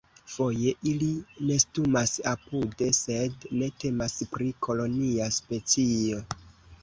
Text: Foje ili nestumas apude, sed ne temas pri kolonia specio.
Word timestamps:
Foje 0.35 0.71
ili 0.91 1.09
nestumas 1.49 2.13
apude, 2.31 2.87
sed 3.01 3.45
ne 3.59 3.69
temas 3.83 4.17
pri 4.37 4.47
kolonia 4.69 5.29
specio. 5.39 6.25